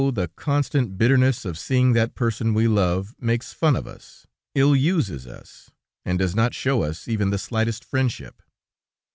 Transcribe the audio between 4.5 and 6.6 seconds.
ill uses us, and does not